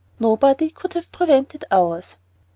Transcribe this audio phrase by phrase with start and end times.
[0.19, 2.15] Nobody could have prevented ours."